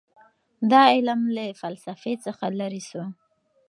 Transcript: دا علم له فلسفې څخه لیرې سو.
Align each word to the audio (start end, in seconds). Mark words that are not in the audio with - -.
دا 0.71 0.81
علم 0.95 1.21
له 1.35 1.45
فلسفې 1.61 2.13
څخه 2.25 2.45
لیرې 2.59 2.81
سو. 2.89 3.03